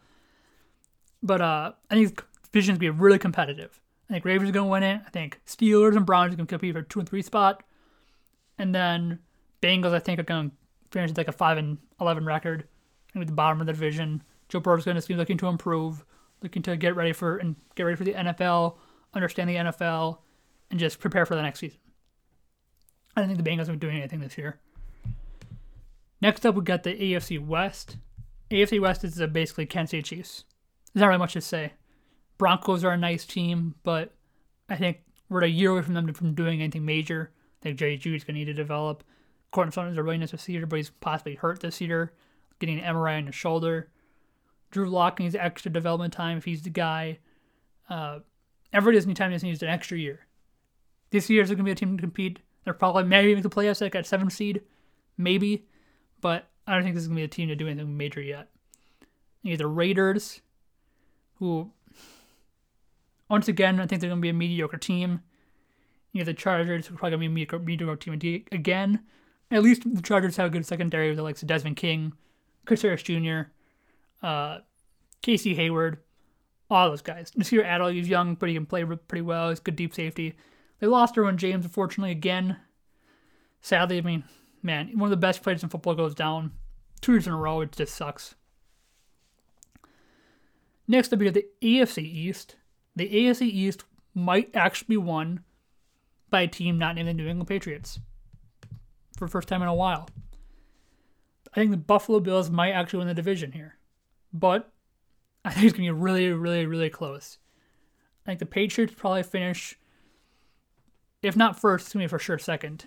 [1.22, 3.82] But uh, I think division's gonna be really competitive.
[4.10, 5.02] I think Ravens are gonna win it.
[5.06, 7.64] I think Steelers and Browns are gonna compete for two and three spot,
[8.58, 9.20] and then
[9.62, 10.52] Bengals I think are gonna
[10.92, 12.68] finish with like a five and eleven record,
[13.14, 14.24] with the bottom of the division.
[14.48, 16.06] Joe Burrow's gonna be looking to improve,
[16.42, 18.78] looking to get ready for and get ready for the NFL,
[19.14, 20.20] understand the NFL,
[20.72, 21.80] and just prepare for the next season.
[23.16, 24.60] I don't think the Bengals are doing anything this year.
[26.22, 27.98] Next up, we got the AFC West.
[28.52, 30.44] AFC West is basically Kansas City Chiefs.
[30.94, 31.74] There's not really much to say.
[32.38, 34.14] Broncos are a nice team, but
[34.70, 37.32] I think we're a year away from them from doing anything major.
[37.62, 39.04] I think Jerry Jeudy's going to need to develop.
[39.52, 42.14] Courtland Sutton is a really nice receiver, but he's possibly hurt this year,
[42.60, 43.90] getting an MRI on his shoulder.
[44.72, 47.20] Drew Lock needs extra development time if he's the guy.
[47.90, 48.20] Uh,
[48.72, 50.28] every Disney time just needs an extra year.
[51.12, 52.40] This year is going to be a team to compete.
[52.64, 54.62] They're probably maybe make the playoffs like at seven seed,
[55.18, 55.66] maybe,
[56.22, 58.50] but I don't think this is to be a team to do anything major yet.
[59.44, 60.42] Either Raiders,
[61.36, 61.72] who
[63.30, 65.22] once again I think they're to be a mediocre team.
[66.12, 69.02] You know, the Chargers are probably to be a mediocre, mediocre team again.
[69.52, 72.14] At least the Chargers have a good secondary with the likes of Desmond King,
[72.66, 73.42] Chris Harris Jr.,
[74.22, 74.60] uh,
[75.22, 76.00] Casey Hayward,
[76.70, 77.32] all those guys.
[77.36, 79.50] Nasir Adderley, he's young, but he can play pretty well.
[79.50, 80.36] He's good deep safety.
[80.80, 82.58] They lost Derwin James, unfortunately, again.
[83.62, 84.24] Sadly, I mean,
[84.64, 86.52] man, one of the best players in football goes down
[87.02, 87.62] two years in a row.
[87.62, 88.36] It just sucks.
[90.88, 92.56] Next up, we have the AFC East.
[92.96, 93.84] The AFC East
[94.16, 95.44] might actually be won
[96.30, 98.00] by a team not named the New England Patriots
[99.18, 100.10] for the first time in a while.
[101.54, 103.78] I think the Buffalo Bills might actually win the division here,
[104.32, 104.72] but
[105.44, 107.38] I think it's going to be really, really, really close.
[108.26, 109.78] I think the Patriots probably finish,
[111.22, 112.86] if not first, it's to be for sure second.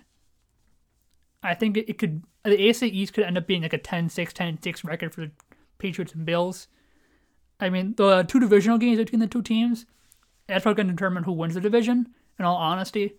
[1.43, 4.09] I think it, it could, the AFC East could end up being like a 10
[4.09, 5.31] 6, 10 6 record for the
[5.77, 6.67] Patriots and Bills.
[7.59, 9.85] I mean, the two divisional games between the two teams,
[10.47, 13.17] that's probably going to determine who wins the division, in all honesty.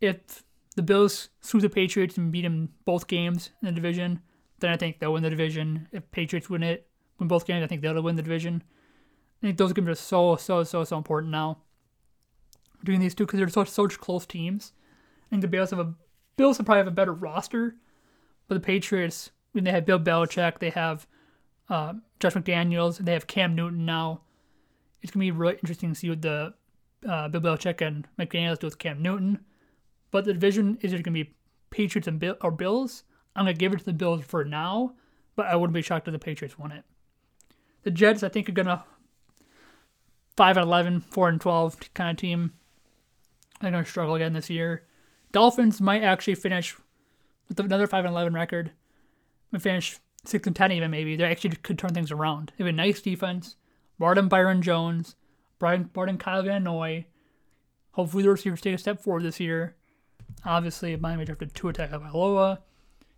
[0.00, 0.42] If
[0.74, 4.20] the Bills sweep the Patriots and beat them both games in the division,
[4.60, 5.88] then I think they'll win the division.
[5.92, 8.62] If Patriots win it, win both games, I think they'll win the division.
[9.42, 11.58] I think those games are so, so, so, so important now.
[12.84, 14.72] Doing these two because they're such, such close teams.
[15.26, 15.94] I think the Bills have a
[16.36, 17.76] Bills probably have a better roster,
[18.48, 21.06] but the Patriots, when they have Bill Belichick, they have
[21.68, 24.22] uh, Josh McDaniels, they have Cam Newton now.
[25.00, 26.54] It's gonna be really interesting to see what the
[27.08, 29.40] uh, Bill Belichick and McDaniels do with Cam Newton.
[30.10, 31.34] But the division is it gonna be
[31.70, 33.04] Patriots and Bill, or Bills?
[33.36, 34.94] I'm gonna give it to the Bills for now,
[35.36, 36.84] but I wouldn't be shocked if the Patriots won it.
[37.82, 38.84] The Jets, I think, are gonna
[40.36, 42.52] five and 11, 4 and twelve kind of team.
[43.62, 44.84] They're gonna struggle again this year.
[45.30, 46.76] Dolphins might actually finish
[47.48, 48.72] with another five and 11 record.
[49.52, 51.16] And finish six and ten even maybe.
[51.16, 52.52] They actually could turn things around.
[52.56, 53.56] They have a nice defense.
[53.98, 55.14] Martin Byron Jones,
[55.58, 57.06] Brian Barton Kyle Van Noy.
[57.92, 59.76] Hopefully the receivers take a step forward this year.
[60.44, 62.58] Obviously, Miami drafted Tua Tagovailoa.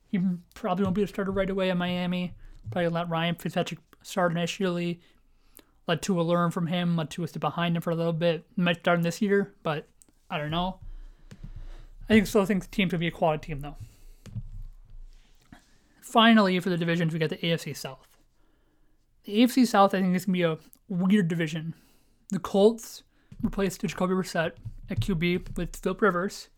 [0.09, 0.21] He
[0.55, 2.35] probably won't be a starter right away in Miami.
[2.71, 5.01] Probably let Ryan Fitzpatrick start initially.
[5.87, 6.97] Let Tua learn from him.
[6.97, 8.45] Let Tua stay behind him for a little bit.
[8.57, 9.89] Might start him this year, but
[10.31, 10.79] I don't know.
[12.09, 13.77] I think still think the team could be a quality team though.
[16.01, 18.07] Finally, for the divisions, we got the AFC South.
[19.25, 20.59] The AFC South, I think, is gonna be a
[20.89, 21.75] weird division.
[22.31, 23.03] The Colts
[23.43, 24.53] replaced Jacoby Brissett
[24.91, 26.49] at QB with Philip Rivers,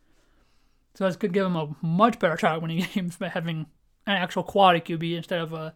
[0.94, 3.66] so that's gonna give them a much better shot at winning games by having
[4.06, 5.74] an actual quality QB instead of a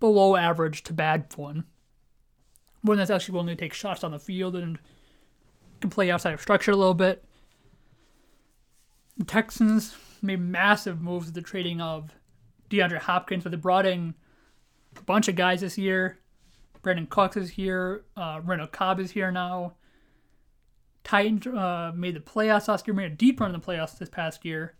[0.00, 1.64] below average to bad one.
[2.82, 4.78] One that's actually willing to take shots on the field and
[5.86, 7.24] can play outside of structure a little bit.
[9.16, 12.10] The Texans made massive moves with the trading of
[12.68, 14.14] DeAndre Hopkins, but they brought in
[14.96, 16.18] a bunch of guys this year.
[16.82, 18.04] Brandin Cooks is here.
[18.16, 19.74] Uh, Randall Cobb is here now.
[21.04, 24.08] Titans uh, made the playoffs last year, made a deep run in the playoffs this
[24.08, 24.74] past year.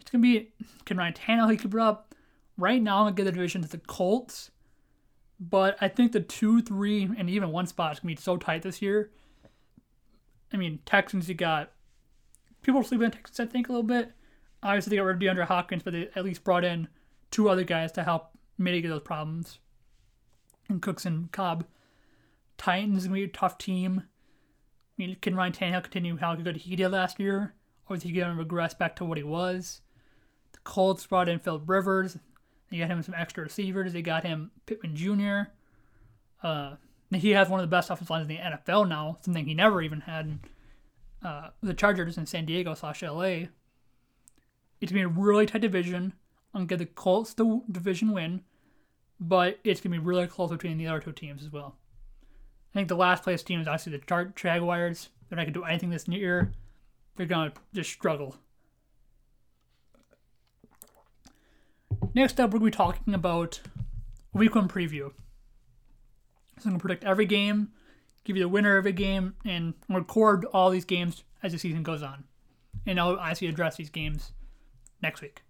[0.00, 0.52] It's going to be,
[0.84, 2.14] can Ryan Tannehill keep it up?
[2.56, 4.52] Right now, I'm going to give the division to the Colts.
[5.40, 8.36] But I think the two, three, and even one spot is going to be so
[8.36, 9.10] tight this year.
[10.52, 11.72] I mean, Texans, you got
[12.62, 14.12] people sleeping on Texas, I think, a little bit.
[14.62, 16.88] Obviously, they got rid of DeAndre Hopkins, but they at least brought in
[17.30, 19.58] two other guys to help mitigate those problems.
[20.68, 21.64] And Cooks and Cobb.
[22.56, 24.02] Titans gonna be a tough team.
[24.04, 27.54] I mean, can Ryan Tannehill continue how good he did last year,
[27.88, 29.80] or is he gonna regress back to what he was?
[30.52, 32.18] The Colts brought in Philip Rivers.
[32.70, 33.92] They got him some extra receivers.
[33.92, 35.52] They got him Pittman Jr.
[36.42, 36.76] Uh,
[37.16, 39.80] he has one of the best offensive lines in the NFL now, something he never
[39.80, 40.40] even had
[41.24, 43.46] uh, the Chargers in San Diego slash LA.
[44.80, 46.12] It's going to be a really tight division.
[46.54, 48.42] I'm going to give the Colts the division win,
[49.18, 51.76] but it's going to be really close between the other two teams as well.
[52.72, 55.08] I think the last place team is obviously the Jaguars.
[55.28, 56.52] They're not going to do anything this year.
[57.16, 58.36] They're going to just struggle.
[62.14, 63.60] Next up, we're going to be talking about
[64.32, 65.12] week one preview.
[66.60, 67.68] So I'm to predict every game,
[68.24, 71.82] give you the winner of a game, and record all these games as the season
[71.82, 72.24] goes on.
[72.86, 74.32] And I'll actually address these games
[75.02, 75.42] next week.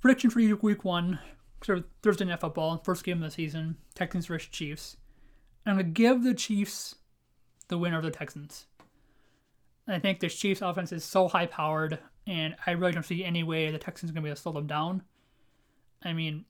[0.00, 1.18] Prediction for week one,
[1.62, 4.48] so Thursday Night Football, first game of the season, Texans vs.
[4.48, 4.96] Chiefs.
[5.66, 6.94] I'm to give the Chiefs
[7.68, 8.66] the winner of the Texans.
[9.86, 13.42] I think the Chiefs offense is so high powered, and I really don't see any
[13.42, 15.02] way the Texans are to be able to slow them down.
[16.02, 16.46] I mean,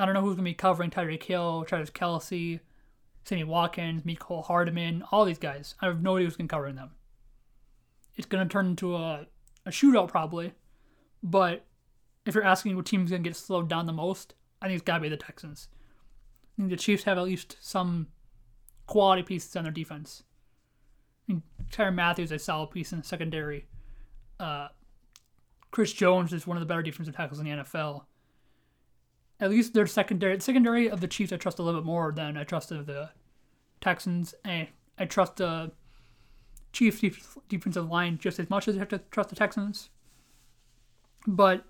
[0.00, 2.60] I don't know who's going to be covering Tyreek Hill, Travis Kelce,
[3.24, 5.74] Sammy Watkins, Mecole Hardman, all these guys.
[5.82, 6.92] I have no idea who's going to cover them.
[8.16, 9.26] It's going to turn into a,
[9.66, 10.54] a shootout probably,
[11.22, 11.66] but
[12.24, 14.32] if you're asking what team's going to get slowed down the most,
[14.62, 15.68] I think it's got to be the Texans.
[16.54, 18.06] I think the Chiefs have at least some
[18.86, 20.22] quality pieces on their defense.
[21.28, 23.66] I mean, Tyrann Mathieu is a solid piece in the secondary.
[24.38, 24.68] Uh,
[25.70, 28.04] Chris Jones is one of the better defensive tackles in the NFL.
[29.40, 32.36] At least their secondary, secondary of the Chiefs, I trust a little bit more than
[32.36, 33.10] I trust of the
[33.80, 34.34] Texans.
[34.44, 35.72] And I trust the
[36.72, 37.02] Chiefs
[37.48, 39.88] defensive line just as much as I have to trust the Texans.
[41.26, 41.64] But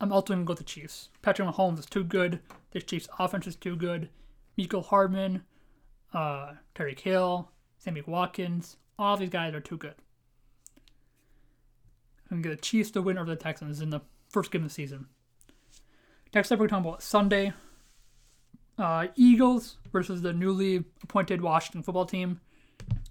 [0.00, 1.10] I'm ultimately going to go with the Chiefs.
[1.22, 2.40] Patrick Mahomes is too good.
[2.70, 4.08] This Chiefs' offense is too good.
[4.56, 5.42] Mecole Hardman,
[6.14, 9.94] uh, Tyreek Hill, Sammy Watkins, all these guys are too good.
[12.30, 14.62] I'm going to get the Chiefs to win over the Texans in the first game
[14.62, 15.06] of the season.
[16.34, 17.54] Next up, we're talking about Sunday.
[18.76, 22.40] Uh, Eagles versus the newly appointed Washington football team.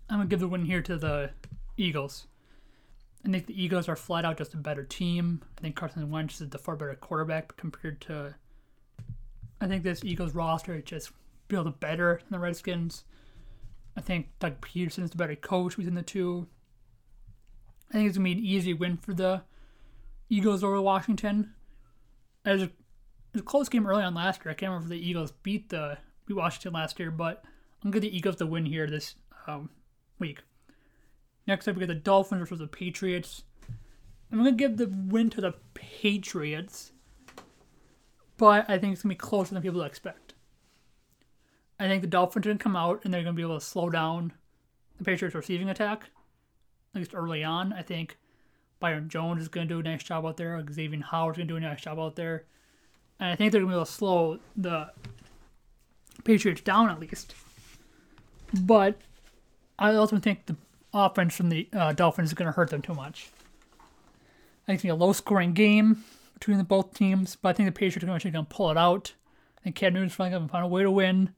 [0.07, 1.31] I'm to give the win here to the
[1.77, 2.27] Eagles.
[3.25, 5.41] I think the Eagles are flat out just a better team.
[5.57, 8.35] I think Carson Wentz is the far better quarterback compared to.
[9.59, 11.11] I think this Eagles roster is just
[11.47, 13.03] built better than the Redskins.
[13.97, 16.47] I think Doug Pederson is the better coach between the two.
[17.89, 19.41] I think it's gonna be an easy win for the
[20.29, 21.55] Eagles over Washington.
[22.45, 22.71] A, it
[23.37, 24.51] was a close game early on last year.
[24.51, 27.43] I can't remember if the Eagles beat the beat Washington last year, but
[27.83, 29.69] I'm gonna get the Eagles to win here this um,
[30.19, 30.39] week.
[31.45, 33.43] Next up, we got the Dolphins versus the Patriots.
[34.31, 36.91] I'm gonna give the win to the Patriots,
[38.37, 40.33] but I think it's gonna be closer than people expect.
[41.79, 43.89] I think the Dolphins are gonna come out and they're gonna be able to slow
[43.91, 44.33] down
[44.97, 46.09] the Patriots' receiving attack,
[46.95, 47.71] at least early on.
[47.71, 48.17] I think
[48.79, 50.61] Byron Jones is gonna do a nice job out there.
[50.71, 52.45] Xavier Howard's gonna do a nice job out there,
[53.19, 54.91] and I think they're gonna be able to slow the
[56.23, 57.33] Patriots down at least.
[58.53, 58.97] But
[59.79, 60.55] I also think the
[60.93, 63.29] offense from the uh, Dolphins is going to hurt them too much.
[64.63, 66.03] I think it's going to be a low scoring game
[66.33, 68.77] between the both teams, but I think the Patriots are actually going to pull it
[68.77, 69.13] out.
[69.57, 71.33] I think Cam Newton's probably going to find a way to win,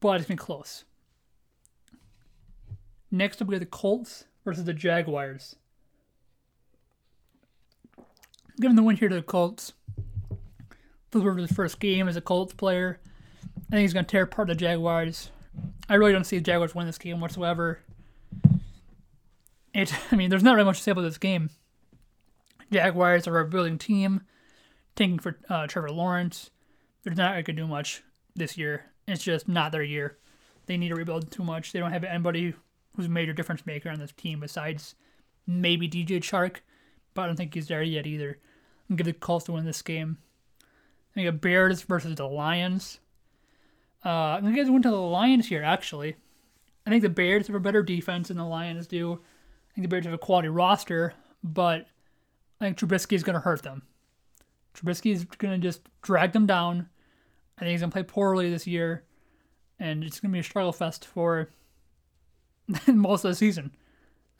[0.00, 0.84] but it's going to be close.
[3.10, 5.56] Next up, we have the Colts versus the Jaguars.
[8.60, 9.72] Giving the win here to the Colts.
[11.12, 13.00] Was his first game as a Colts player.
[13.56, 15.30] I think he's going to tear apart the Jaguars.
[15.88, 17.80] I really don't see the Jaguars win this game whatsoever
[19.76, 21.50] it, I mean, there's not really much to say about this game.
[22.72, 24.22] Jaguars are a rebuilding team,
[24.96, 26.50] tanking for uh, Trevor Lawrence.
[27.04, 28.02] They're not going to do much
[28.34, 28.86] this year.
[29.06, 30.18] It's just not their year.
[30.66, 31.70] They need to rebuild too much.
[31.70, 32.54] They don't have anybody
[32.96, 34.96] who's a major difference maker on this team besides
[35.46, 36.56] maybe DJ Chark,
[37.14, 38.38] but I don't think he's there yet either.
[38.90, 40.18] I'm give the Colts to win this game.
[41.16, 43.00] I think Bears versus the Lions.
[44.04, 46.16] Uh, I'm going to the to the Lions here, actually.
[46.86, 49.88] I think the Bears have a better defense than the Lions do I think the
[49.88, 51.86] Bears have a quality roster, but
[52.60, 53.82] I think Trubisky is going to hurt them.
[54.74, 56.88] Trubisky is going to just drag them down.
[57.58, 59.04] I think he's going to play poorly this year,
[59.78, 61.50] and it's going to be a struggle fest for
[62.86, 63.72] most of the season.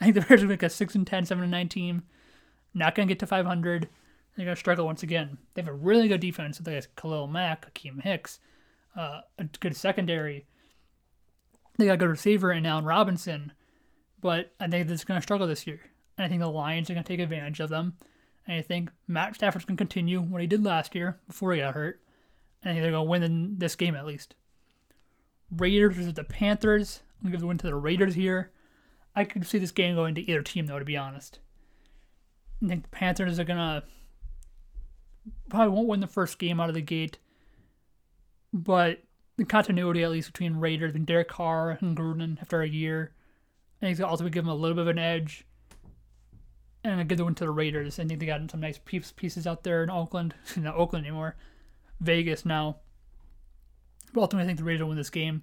[0.00, 1.68] I think the Bears are going to make a 6 and 10, 7 and 9
[1.68, 2.02] team.
[2.72, 3.88] Not going to get to 500.
[4.36, 5.38] They're going to struggle once again.
[5.54, 6.58] They have a really good defense.
[6.58, 8.38] They have Khalil Mack, Akiem Hicks,
[8.96, 10.46] uh, a good secondary.
[11.78, 13.52] They got a good receiver in Allen Robinson
[14.20, 15.80] but I think they're going to struggle this year.
[16.16, 17.94] And I think the Lions are going to take advantage of them.
[18.46, 21.60] And I think Matt Stafford's going to continue what he did last year before he
[21.60, 22.00] got hurt.
[22.62, 24.34] And I think they're going to win in this game at least.
[25.56, 27.02] Raiders versus the Panthers.
[27.20, 28.50] I'm going to give the win to the Raiders here.
[29.14, 31.38] I could see this game going to either team, though, to be honest.
[32.64, 33.84] I think the Panthers are going to
[35.48, 37.18] probably won't win the first game out of the gate.
[38.52, 39.02] But
[39.36, 43.12] the continuity, at least, between Raiders and Derek Carr and Gruden after a year–
[43.80, 45.44] I think it's also give them a little bit of an edge.
[46.82, 47.98] And I give the win to the Raiders.
[47.98, 50.34] I think they got some nice pieces out there in Oakland.
[50.56, 51.36] Not Oakland anymore.
[52.00, 52.76] Vegas now.
[54.14, 55.42] But ultimately, I think the Raiders will win this game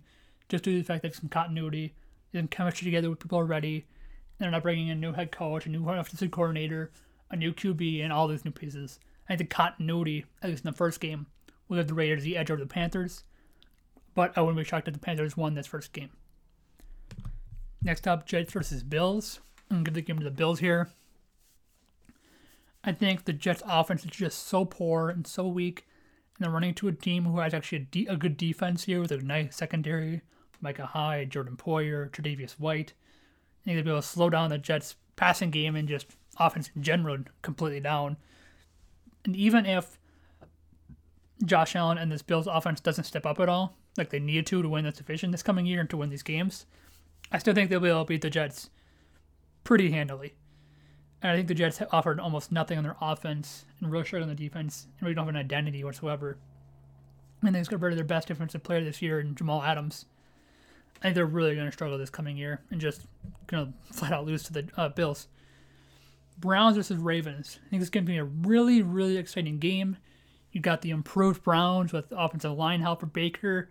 [0.50, 1.94] just due to the fact that some continuity,
[2.34, 3.76] some chemistry together with people already.
[3.76, 6.92] And they're not bringing in a new head coach, a new offensive coordinator,
[7.30, 9.00] a new QB, and all these new pieces.
[9.28, 11.28] I think the continuity, at least in the first game,
[11.68, 13.24] will give the Raiders the edge over the Panthers.
[14.16, 16.10] But I wouldn't be shocked if the Panthers won this first game.
[17.82, 19.40] Next up, Jets versus Bills.
[19.70, 20.90] I'm to give the game to the Bills here.
[22.84, 25.88] I think the Jets' offense is just so poor and so weak,
[26.38, 29.00] and they're running to a team who has actually a, de- a good defense here
[29.00, 30.22] with a nice secondary,
[30.60, 32.94] Micah Hyde, Jordan Poyer, Tre'Davious White.
[33.62, 36.08] I think they'll be able to slow down the Jets' passing game and just
[36.38, 38.18] offense in general completely down.
[39.26, 40.00] And even if
[41.46, 44.62] Josh Allen and this Bills offense doesn't step up at all, like they need to
[44.62, 46.66] to win this division this coming year and to win these games,
[47.32, 48.70] I still think they'll be able to beat the Jets
[49.64, 50.34] pretty handily.
[51.22, 54.30] And I think the Jets have offered almost nothing on their offense and really struggled
[54.30, 56.38] on the defense and really don't have an identity whatsoever.
[57.42, 60.06] And they've of their best defensive player this year in Jamal Adams.
[61.00, 63.02] I think they're really going to struggle this coming year and just
[63.48, 65.28] going to flat out lose to the uh, Bills.
[66.44, 67.58] Browns versus Ravens.
[67.66, 69.96] I think this is going to be a really, really exciting game.
[70.52, 73.70] You got the improved Browns with offensive line help for Baker,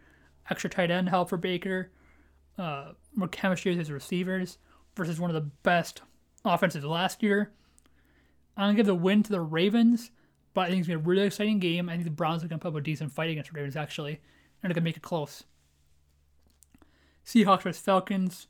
[0.48, 1.90] extra tight end help for Baker,
[2.56, 4.56] uh, more chemistry with his receivers
[4.96, 6.00] versus one of the best
[6.46, 7.52] offenses last year.
[8.56, 10.10] I'm gonna give the win to the Ravens,
[10.54, 11.90] but I think it's gonna be a really exciting game.
[11.90, 14.14] I think the Browns are gonna put up a decent fight against the Ravens actually,
[14.62, 15.44] and they're gonna make it close.
[17.26, 18.46] Seahawks versus Falcons.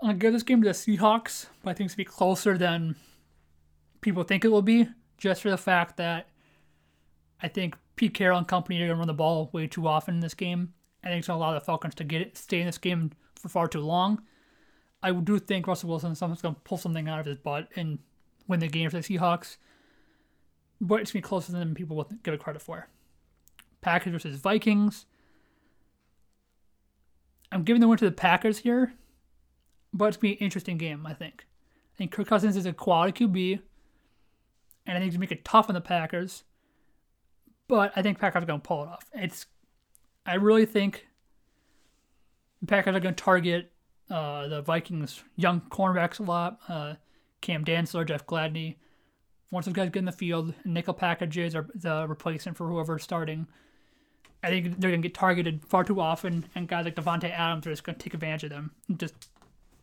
[0.00, 2.96] Gonna give this game to the Seahawks, but I think it's gonna be closer than
[4.00, 6.28] people think it will be, just for the fact that
[7.42, 10.20] I think Pete Carroll and company are gonna run the ball way too often in
[10.20, 10.72] this game.
[11.02, 13.48] I think it's gonna allow the Falcons to get it, stay in this game for
[13.48, 14.22] far too long.
[15.02, 17.98] I do think Russell Wilson going to pull something out of his butt and
[18.46, 19.56] win the game for the Seahawks.
[20.80, 22.88] But it's to be closer than people will give it credit for.
[23.80, 25.06] Packers versus Vikings.
[27.50, 28.92] I'm giving the win to the Packers here,
[29.92, 31.46] but it's to be an interesting game, I think.
[31.94, 33.60] I think Kirk Cousins is a quality QB,
[34.86, 36.44] and I think he's to make it tough on the Packers.
[37.66, 39.04] But I think Packers are going to pull it off.
[39.12, 39.46] It's,
[40.24, 41.06] I really think
[42.60, 43.72] the Packers are going to target
[44.10, 46.58] uh, the Vikings young cornerbacks a lot.
[46.68, 46.94] Uh,
[47.40, 48.76] Cam Dantzler, Jeff Gladney.
[49.50, 53.46] Once those guys get in the field, nickel packages are the replacement for whoever's starting.
[54.42, 57.66] I think they're going to get targeted far too often, and guys like Davante Adams
[57.66, 59.14] are just going to take advantage of them and just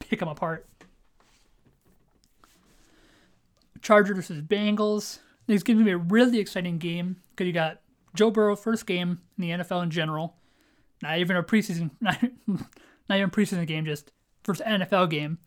[0.10, 0.68] pick them apart.
[3.82, 5.20] Chargers versus Bengals.
[5.48, 7.82] It's going to be a really exciting game because you got
[8.16, 10.38] Joe Burrow first game in the NFL in general.
[11.04, 14.12] Not even a preseason, not, not even preseason game, just
[14.44, 15.38] first NFL game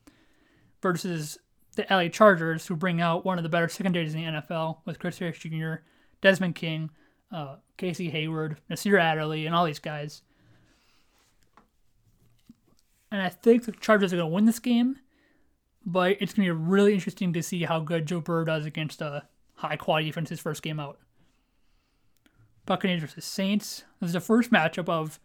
[0.83, 1.39] versus
[1.75, 4.99] the LA Chargers, who bring out one of the better secondaries in the NFL with
[4.99, 5.75] Chris Harris Jr.,
[6.21, 6.91] Desmond King,
[7.33, 10.23] uh, Casey Hayward, Nasir Adderley, and all these guys.
[13.11, 14.97] And I think the Chargers are going to win this game,
[15.85, 19.01] but it's going to be really interesting to see how good Joe Burrow does against
[19.01, 19.23] uh, a
[19.55, 20.99] high quality defense his first game out.
[22.67, 23.85] Buccaneers versus Saints.
[24.01, 25.19] This is the first matchup of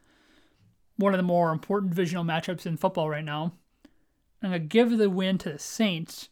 [0.96, 3.52] one of the more important divisional matchups in football right now.
[4.42, 6.30] I'm going to give the win to the Saints,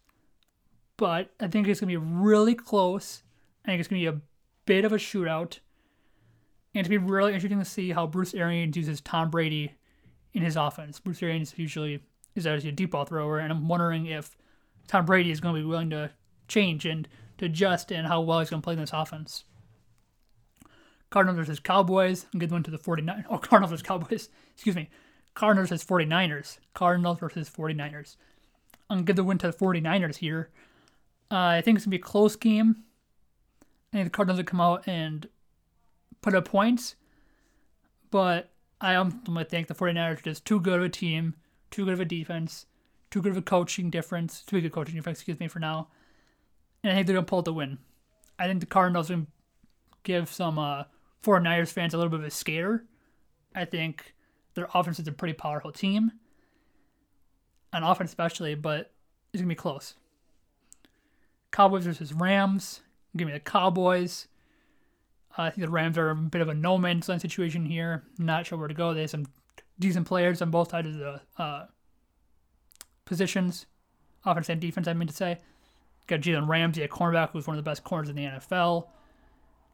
[0.96, 3.24] but I think it's going to be really close.
[3.66, 4.22] I think it's going to be a
[4.66, 5.60] bit of a shootout.
[6.74, 9.74] And it's going to be really interesting to see how Bruce Arians uses Tom Brady
[10.34, 11.00] in his offense.
[11.00, 12.02] Bruce Arians usually
[12.36, 14.36] is actually a deep ball thrower, and I'm wondering if
[14.88, 16.12] Tom Brady is going to be willing to
[16.48, 19.46] change and to adjust and how well he's going to play in this offense.
[21.10, 22.26] Cardinals versus Cowboys.
[22.34, 24.30] I'm going to the 49 Oh, Cardinals versus Cowboys.
[24.54, 24.90] Excuse me.
[25.34, 26.60] Cardinals versus 49ers.
[26.74, 28.16] Cardinals versus 49ers.
[28.90, 30.50] I'm going to give the win to the 49ers here.
[31.30, 32.84] Uh, I think it's going to be a close game.
[33.94, 35.28] I think the Cardinals will come out and
[36.22, 36.96] put up points.
[38.10, 41.36] But I ultimately think the 49ers are just too good of a team,
[41.70, 42.66] too good of a defense,
[43.12, 45.88] too good of a coaching difference, too good coaching difference, excuse me, for now.
[46.84, 47.78] And I think they're going to pull the win.
[48.40, 49.28] I think the Cardinals will
[50.04, 50.86] give some uh,
[51.24, 52.84] 49ers fans a little bit of a scare.
[53.54, 54.16] I think
[54.56, 56.12] their offense is a pretty powerful team,
[57.74, 58.92] on offense especially, but
[59.32, 59.94] it's gonna be close.
[61.52, 62.82] Cowboys versus Rams.
[63.16, 64.28] Give me the Cowboys.
[65.38, 68.04] Uh, I think the Rams are a bit of a no man's land situation here.
[68.18, 68.94] Not sure where to go.
[68.94, 69.28] They have some
[69.80, 71.66] decent players on both sides of the uh,
[73.06, 73.66] positions,
[74.26, 74.88] offense and defense.
[74.88, 75.40] I mean to say.
[76.08, 78.88] Got Jalen Ramsey, a cornerback who's one of the best corners in the NFL.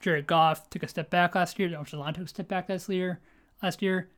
[0.02, 1.70] Jared Goff took a step back last year.
[1.70, 3.20] Line took a step back last year.
[3.64, 4.10] Last year,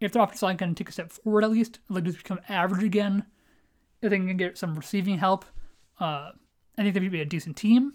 [0.00, 2.82] if their offensive line can take a step forward at least, like just become average
[2.82, 3.24] again,
[4.02, 5.44] if they can get some receiving help,
[6.00, 6.30] uh,
[6.76, 7.94] I think they would be a decent team,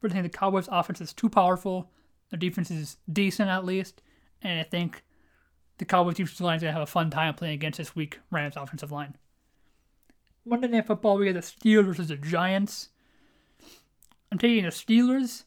[0.00, 1.90] but I think the Cowboys' offense is too powerful.
[2.30, 4.02] Their defense is decent at least,
[4.42, 5.02] and I think
[5.78, 8.56] the Cowboys' defensive line is to have a fun time playing against this weak Rams
[8.56, 9.16] offensive line.
[10.44, 12.88] Monday Night Football, we get the Steelers versus the Giants.
[14.30, 15.44] I'm taking the Steelers.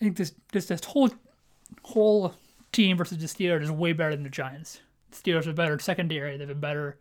[0.00, 1.10] I think this this this whole
[1.82, 2.34] whole
[2.72, 4.80] team versus the Steelers is way better than the Giants.
[5.10, 6.36] The Steelers are better secondary.
[6.36, 6.98] They have a better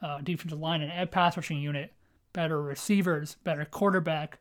[0.00, 1.92] uh, defensive line and pass rushing unit,
[2.32, 4.38] better receivers, better quarterback,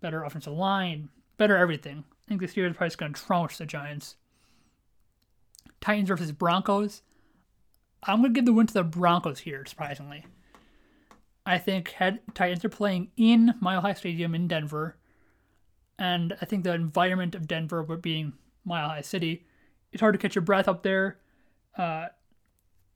[0.00, 2.04] better offensive line, better everything.
[2.26, 4.16] I think the Steelers are probably going to trounce the Giants.
[5.80, 7.02] Titans versus Broncos.
[8.04, 10.24] I'm going to give the win to the Broncos here, surprisingly.
[11.44, 14.96] I think head Titans are playing in Mile High Stadium in Denver,
[15.98, 19.44] and I think the environment of Denver, being Mile High City,
[19.92, 21.18] it's hard to catch your breath up there.
[21.76, 22.06] Uh,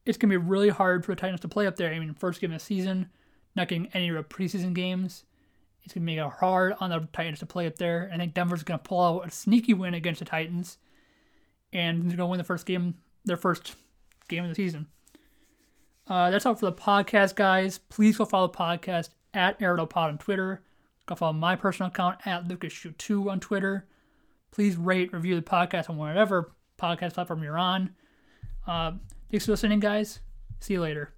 [0.05, 1.93] it's gonna be really hard for the Titans to play up there.
[1.93, 3.11] I mean, first game of the season,
[3.57, 5.25] not getting any real preseason games.
[5.87, 8.11] It's gonna make it hard on the Titans to play up there.
[8.13, 10.79] I think Denver's gonna pull out a sneaky win against the Titans,
[11.73, 13.77] and they're gonna win the first game, their first
[14.29, 14.89] game of the season.
[16.09, 17.79] Uh, that's all for the podcast, guys.
[17.79, 20.65] Please go follow the podcast at AirItOutPod on Twitter.
[21.07, 23.87] Go follow my personal account at LucasShoot2 on Twitter.
[24.51, 27.95] Please rate, review the podcast on whatever podcast platform you're on.
[28.67, 28.93] Uh,
[29.31, 30.19] thanks for listening, guys.
[30.59, 31.16] See you later.